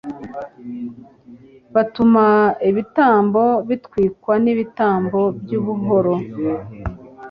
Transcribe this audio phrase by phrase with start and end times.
[1.73, 2.27] batura
[2.69, 6.13] ibitambo bitwikwa n'ibitambo by'ubuhoro